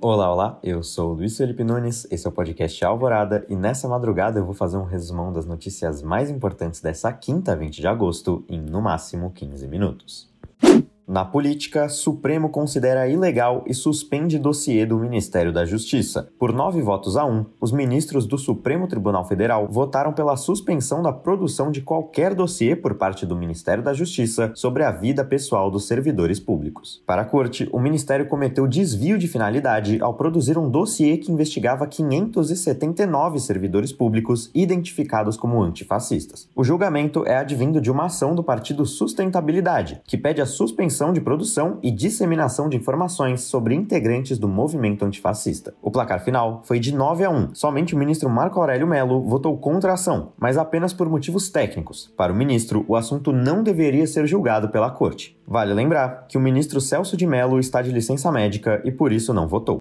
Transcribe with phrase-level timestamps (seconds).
[0.00, 4.38] Olá, olá, eu sou Luiz Felipe Nunes, esse é o podcast Alvorada e nessa madrugada
[4.38, 8.60] eu vou fazer um resumão das notícias mais importantes dessa quinta, 20 de agosto, em
[8.60, 10.30] no máximo 15 minutos.
[11.08, 16.28] Na política, Supremo considera ilegal e suspende dossiê do Ministério da Justiça.
[16.38, 21.10] Por nove votos a um, os ministros do Supremo Tribunal Federal votaram pela suspensão da
[21.10, 25.86] produção de qualquer dossiê por parte do Ministério da Justiça sobre a vida pessoal dos
[25.86, 27.02] servidores públicos.
[27.06, 31.86] Para a corte, o Ministério cometeu desvio de finalidade ao produzir um dossiê que investigava
[31.86, 36.50] 579 servidores públicos identificados como antifascistas.
[36.54, 41.20] O julgamento é advindo de uma ação do Partido Sustentabilidade, que pede a suspensão de
[41.20, 45.74] produção e disseminação de informações sobre integrantes do movimento antifascista.
[45.80, 47.54] O placar final foi de 9 a 1.
[47.54, 52.12] Somente o ministro Marco Aurélio Melo votou contra a ação, mas apenas por motivos técnicos.
[52.16, 55.38] Para o ministro, o assunto não deveria ser julgado pela corte.
[55.46, 59.32] Vale lembrar que o ministro Celso de Mello está de licença médica e por isso
[59.32, 59.80] não votou.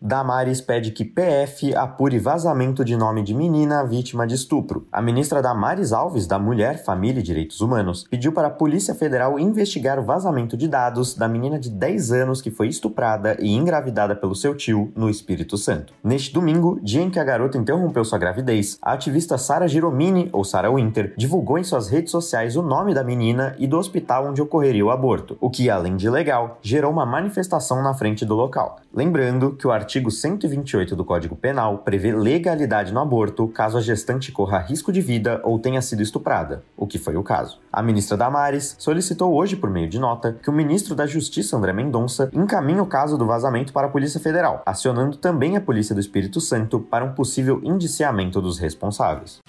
[0.00, 4.86] Damares pede que PF apure vazamento de nome de menina vítima de estupro.
[4.92, 9.40] A ministra Damares Alves, da Mulher, Família e Direitos Humanos, pediu para a Polícia Federal
[9.40, 14.14] investigar o vazamento de dados da menina de 10 anos que foi estuprada e engravidada
[14.14, 15.92] pelo seu tio no Espírito Santo.
[16.02, 20.44] Neste domingo, dia em que a garota interrompeu sua gravidez, a ativista Sara Giromini, ou
[20.44, 24.40] Sara Winter, divulgou em suas redes sociais o nome da menina e do hospital onde
[24.40, 28.76] ocorreria o aborto, o que, além de legal, gerou uma manifestação na frente do local.
[28.94, 34.30] Lembrando que o artigo 128 do Código Penal prevê legalidade no aborto caso a gestante
[34.30, 37.58] corra risco de vida ou tenha sido estuprada, o que foi o caso.
[37.72, 41.72] A ministra Damares solicitou hoje, por meio de nota, que o ministro da Justiça, André
[41.72, 46.00] Mendonça, encaminhe o caso do vazamento para a Polícia Federal, acionando também a Polícia do
[46.00, 49.40] Espírito Santo para um possível indiciamento dos responsáveis.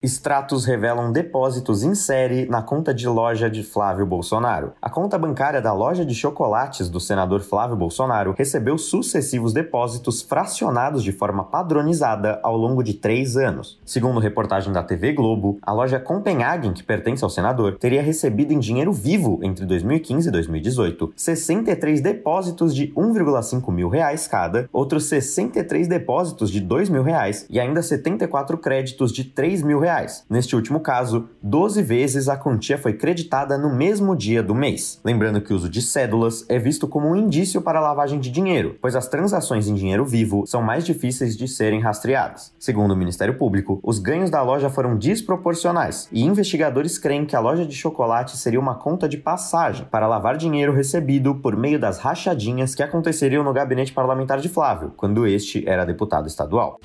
[0.00, 4.72] Extratos revelam depósitos em série na conta de loja de Flávio Bolsonaro.
[4.80, 11.02] A conta bancária da loja de chocolates do senador Flávio Bolsonaro recebeu sucessivos depósitos fracionados
[11.02, 13.80] de forma padronizada ao longo de três anos.
[13.84, 18.60] Segundo reportagem da TV Globo, a loja Copenhagen, que pertence ao senador, teria recebido em
[18.60, 25.88] dinheiro vivo entre 2015 e 2018 63 depósitos de 1,5 mil reais cada, outros 63
[25.88, 30.24] depósitos de 2 mil reais e ainda 74 créditos de 3 mil reais reais.
[30.28, 35.00] Neste último caso, 12 vezes a quantia foi creditada no mesmo dia do mês.
[35.02, 38.76] Lembrando que o uso de cédulas é visto como um indício para lavagem de dinheiro,
[38.80, 42.52] pois as transações em dinheiro vivo são mais difíceis de serem rastreadas.
[42.58, 47.40] Segundo o Ministério Público, os ganhos da loja foram desproporcionais e investigadores creem que a
[47.40, 51.98] loja de chocolate seria uma conta de passagem para lavar dinheiro recebido por meio das
[51.98, 56.78] rachadinhas que aconteceriam no gabinete parlamentar de Flávio, quando este era deputado estadual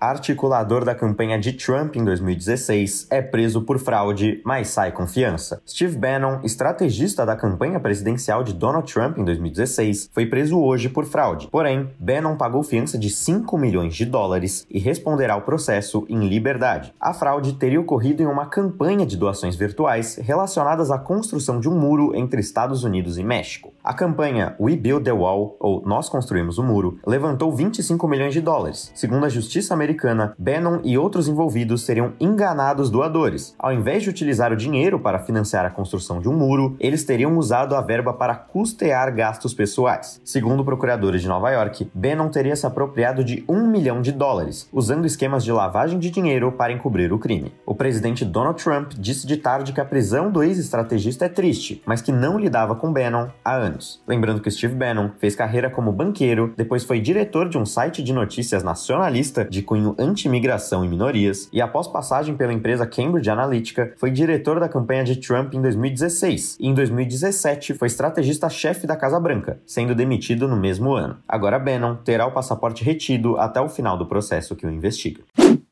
[0.00, 5.60] articulador da campanha de Trump em 2016, é preso por fraude, mas sai com fiança.
[5.68, 11.04] Steve Bannon, estrategista da campanha presidencial de Donald Trump em 2016, foi preso hoje por
[11.04, 11.48] fraude.
[11.48, 16.94] Porém, Bannon pagou fiança de 5 milhões de dólares e responderá ao processo em liberdade.
[16.98, 21.78] A fraude teria ocorrido em uma campanha de doações virtuais relacionadas à construção de um
[21.78, 23.74] muro entre Estados Unidos e México.
[23.82, 28.42] A campanha We Build the Wall, ou Nós Construímos o Muro, levantou 25 milhões de
[28.42, 28.92] dólares.
[28.94, 33.54] Segundo a justiça americana, Bannon e outros envolvidos seriam enganados doadores.
[33.58, 37.38] Ao invés de utilizar o dinheiro para financiar a construção de um muro, eles teriam
[37.38, 40.20] usado a verba para custear gastos pessoais.
[40.22, 45.06] Segundo procuradores de Nova York, Bannon teria se apropriado de um milhão de dólares, usando
[45.06, 47.54] esquemas de lavagem de dinheiro para encobrir o crime.
[47.64, 52.02] O presidente Donald Trump disse de tarde que a prisão do ex-estrategista é triste, mas
[52.02, 53.69] que não lidava com Bannon há anos.
[54.06, 58.12] Lembrando que Steve Bannon fez carreira como banqueiro, depois foi diretor de um site de
[58.12, 63.94] notícias nacionalista de cunho cunho anti-imigração e minorias, e após passagem pela empresa Cambridge Analytica,
[63.96, 69.18] foi diretor da campanha de Trump em 2016 e em 2017 foi estrategista-chefe da Casa
[69.18, 71.16] Branca, sendo demitido no mesmo ano.
[71.26, 75.22] Agora Bannon terá o passaporte retido até o final do processo que o investiga.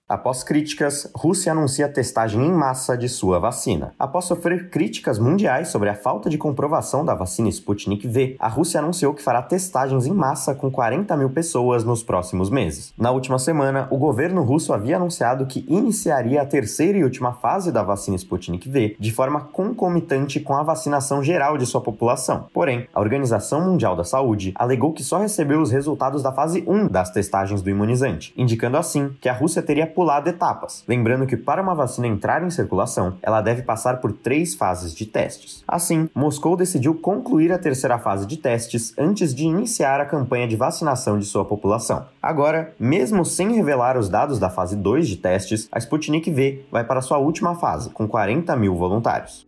[0.08, 3.92] Após críticas, Rússia anuncia testagem em massa de sua vacina.
[3.98, 8.80] Após sofrer críticas mundiais sobre a falta de comprovação da vacina Sputnik V, a Rússia
[8.80, 12.94] anunciou que fará testagens em massa com 40 mil pessoas nos próximos meses.
[12.96, 17.70] Na última semana, o governo russo havia anunciado que iniciaria a terceira e última fase
[17.70, 22.46] da vacina Sputnik V de forma concomitante com a vacinação geral de sua população.
[22.54, 26.86] Porém, a Organização Mundial da Saúde alegou que só recebeu os resultados da fase 1
[26.86, 30.84] das testagens do imunizante, indicando assim que a Rússia teria pulado etapas.
[30.86, 35.04] Lembrando que para uma vacina entrar em circulação, ela deve passar por três fases de
[35.04, 35.64] testes.
[35.66, 40.54] Assim, Moscou decidiu concluir a terceira fase de testes antes de iniciar a campanha de
[40.54, 42.06] vacinação de sua população.
[42.22, 46.84] Agora, mesmo sem revelar os dados da fase 2 de testes, a Sputnik V vai
[46.84, 49.44] para sua última fase, com 40 mil voluntários.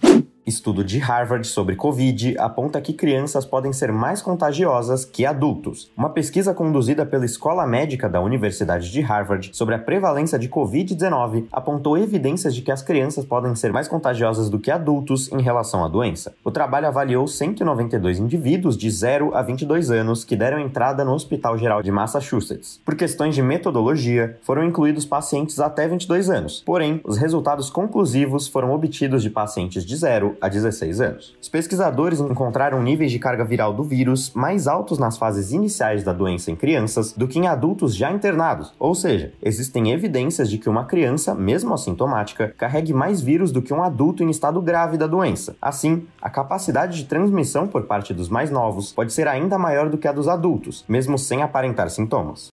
[0.47, 5.91] Estudo de Harvard sobre Covid aponta que crianças podem ser mais contagiosas que adultos.
[5.97, 11.45] Uma pesquisa conduzida pela Escola Médica da Universidade de Harvard sobre a prevalência de Covid-19
[11.53, 15.85] apontou evidências de que as crianças podem ser mais contagiosas do que adultos em relação
[15.85, 16.35] à doença.
[16.43, 21.59] O trabalho avaliou 192 indivíduos de 0 a 22 anos que deram entrada no Hospital
[21.59, 22.81] Geral de Massachusetts.
[22.85, 26.63] Por questões de metodologia, foram incluídos pacientes até 22 anos.
[26.65, 31.37] Porém, os resultados conclusivos foram obtidos de pacientes de 0 a 16 anos.
[31.41, 36.13] Os pesquisadores encontraram níveis de carga viral do vírus mais altos nas fases iniciais da
[36.13, 40.69] doença em crianças do que em adultos já internados, ou seja, existem evidências de que
[40.69, 45.07] uma criança, mesmo assintomática, carregue mais vírus do que um adulto em estado grave da
[45.07, 45.57] doença.
[45.61, 49.99] Assim, a capacidade de transmissão por parte dos mais novos pode ser ainda maior do
[49.99, 52.51] que a dos adultos, mesmo sem aparentar sintomas.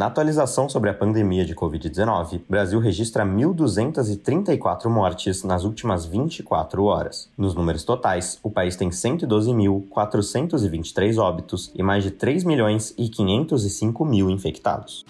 [0.00, 6.82] Na atualização sobre a pandemia de Covid-19, o Brasil registra 1.234 mortes nas últimas 24
[6.84, 7.28] horas.
[7.36, 14.02] Nos números totais, o país tem 112.423 óbitos e mais de 3 milhões e 505
[14.06, 15.04] mil infectados.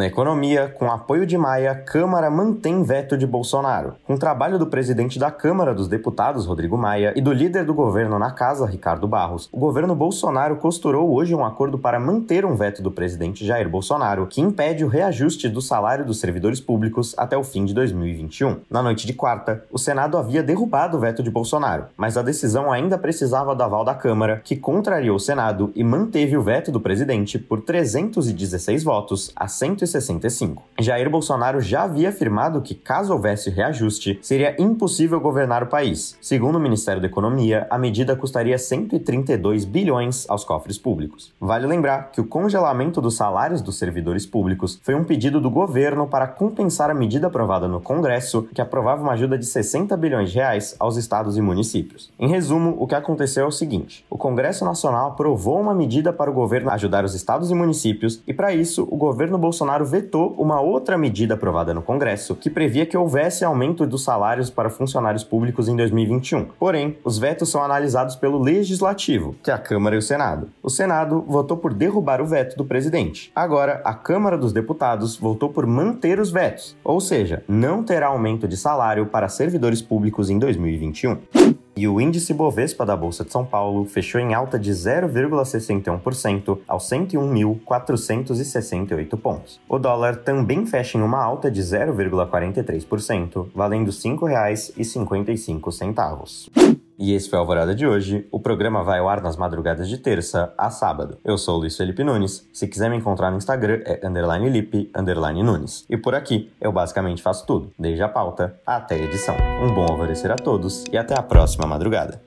[0.00, 3.96] Na economia, com apoio de Maia, Câmara mantém veto de Bolsonaro.
[4.06, 8.18] Com trabalho do presidente da Câmara dos Deputados, Rodrigo Maia, e do líder do governo
[8.18, 12.82] na casa, Ricardo Barros, o governo Bolsonaro costurou hoje um acordo para manter um veto
[12.82, 17.44] do presidente Jair Bolsonaro, que impede o reajuste do salário dos servidores públicos até o
[17.44, 18.60] fim de 2021.
[18.70, 22.72] Na noite de quarta, o Senado havia derrubado o veto de Bolsonaro, mas a decisão
[22.72, 26.80] ainda precisava do aval da Câmara, que contrariou o Senado e manteve o veto do
[26.80, 30.62] presidente por 316 votos a 100 165.
[30.78, 36.16] Jair Bolsonaro já havia afirmado que, caso houvesse reajuste, seria impossível governar o país.
[36.20, 41.32] Segundo o Ministério da Economia, a medida custaria 132 bilhões aos cofres públicos.
[41.40, 46.06] Vale lembrar que o congelamento dos salários dos servidores públicos foi um pedido do governo
[46.06, 50.36] para compensar a medida aprovada no Congresso, que aprovava uma ajuda de 60 bilhões de
[50.36, 52.10] reais aos estados e municípios.
[52.18, 56.30] Em resumo, o que aconteceu é o seguinte: o Congresso Nacional aprovou uma medida para
[56.30, 60.34] o governo ajudar os estados e municípios, e para isso, o governo Bolsonaro Bolsonaro vetou
[60.38, 65.24] uma outra medida aprovada no Congresso que previa que houvesse aumento dos salários para funcionários
[65.24, 66.46] públicos em 2021.
[66.58, 70.48] Porém, os vetos são analisados pelo Legislativo, que é a Câmara e o Senado.
[70.62, 73.32] O Senado votou por derrubar o veto do presidente.
[73.34, 78.46] Agora, a Câmara dos Deputados votou por manter os vetos, ou seja, não terá aumento
[78.46, 83.42] de salário para servidores públicos em 2021 e o índice Bovespa da Bolsa de São
[83.42, 89.58] Paulo fechou em alta de 0,61% aos 101.468 pontos.
[89.66, 96.79] O dólar também fecha em uma alta de 0,43%, valendo R$ 5,55.
[97.00, 98.28] E esse foi a Alvorada de hoje.
[98.30, 101.16] O programa vai ao ar nas madrugadas de terça a sábado.
[101.24, 102.46] Eu sou o Luiz Felipe Nunes.
[102.52, 105.86] Se quiser me encontrar no Instagram é underline lip, underline Nunes.
[105.88, 109.34] E por aqui eu basicamente faço tudo, desde a pauta até a edição.
[109.62, 112.20] Um bom alvorecer a todos e até a próxima madrugada.